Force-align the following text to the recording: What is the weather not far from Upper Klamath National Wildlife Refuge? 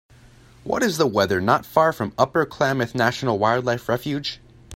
What 0.63 0.81
is 0.81 0.97
the 0.97 1.05
weather 1.05 1.39
not 1.39 1.63
far 1.63 1.93
from 1.93 2.13
Upper 2.17 2.43
Klamath 2.43 2.95
National 2.95 3.37
Wildlife 3.37 3.87
Refuge? 3.87 4.39